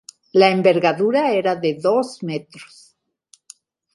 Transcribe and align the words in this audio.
La 0.43 0.47
envergadura 0.53 1.21
era 1.41 1.53
de 1.67 1.73
dos 1.83 2.15
metros. 2.31 2.79